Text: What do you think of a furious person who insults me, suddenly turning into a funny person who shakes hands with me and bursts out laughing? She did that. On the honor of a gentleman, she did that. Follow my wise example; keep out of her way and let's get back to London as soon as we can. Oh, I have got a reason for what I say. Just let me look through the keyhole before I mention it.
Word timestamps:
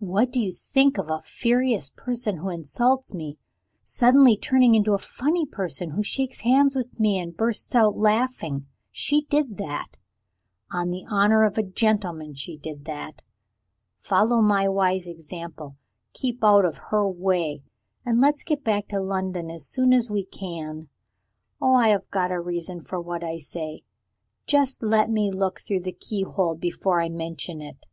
What 0.00 0.30
do 0.30 0.38
you 0.38 0.52
think 0.52 0.98
of 0.98 1.10
a 1.10 1.22
furious 1.22 1.88
person 1.88 2.36
who 2.36 2.50
insults 2.50 3.14
me, 3.14 3.38
suddenly 3.82 4.36
turning 4.36 4.74
into 4.74 4.92
a 4.92 4.98
funny 4.98 5.46
person 5.46 5.92
who 5.92 6.02
shakes 6.02 6.40
hands 6.40 6.76
with 6.76 7.00
me 7.00 7.18
and 7.18 7.34
bursts 7.34 7.74
out 7.74 7.96
laughing? 7.96 8.66
She 8.90 9.22
did 9.22 9.56
that. 9.56 9.96
On 10.72 10.90
the 10.90 11.06
honor 11.08 11.44
of 11.44 11.56
a 11.56 11.62
gentleman, 11.62 12.34
she 12.34 12.58
did 12.58 12.84
that. 12.84 13.22
Follow 13.96 14.42
my 14.42 14.68
wise 14.68 15.08
example; 15.08 15.78
keep 16.12 16.44
out 16.44 16.66
of 16.66 16.76
her 16.90 17.08
way 17.08 17.62
and 18.04 18.20
let's 18.20 18.44
get 18.44 18.62
back 18.62 18.88
to 18.88 19.00
London 19.00 19.50
as 19.50 19.66
soon 19.66 19.94
as 19.94 20.10
we 20.10 20.22
can. 20.26 20.90
Oh, 21.62 21.72
I 21.72 21.88
have 21.88 22.10
got 22.10 22.30
a 22.30 22.38
reason 22.38 22.82
for 22.82 23.00
what 23.00 23.24
I 23.24 23.38
say. 23.38 23.84
Just 24.46 24.82
let 24.82 25.08
me 25.08 25.30
look 25.30 25.60
through 25.62 25.80
the 25.80 25.92
keyhole 25.92 26.56
before 26.56 27.00
I 27.00 27.08
mention 27.08 27.62
it. 27.62 27.86